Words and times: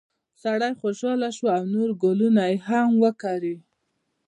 سړی 0.43 0.71
خوشحاله 0.81 1.29
شو 1.37 1.45
او 1.57 1.63
نور 1.73 1.89
ګلونه 2.03 2.43
یې 2.49 2.57
هم 2.67 2.89
وکري. 3.03 3.55